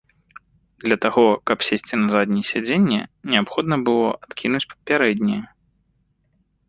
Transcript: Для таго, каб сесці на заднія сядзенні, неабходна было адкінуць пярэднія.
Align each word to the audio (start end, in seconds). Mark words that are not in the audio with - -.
Для 0.85 0.95
таго, 1.03 1.25
каб 1.49 1.57
сесці 1.67 1.99
на 1.99 2.07
заднія 2.15 2.49
сядзенні, 2.53 2.99
неабходна 3.35 3.75
было 3.91 4.07
адкінуць 4.29 4.67
пярэднія. 4.87 5.41